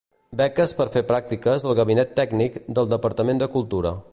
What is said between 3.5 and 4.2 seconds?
Cultura.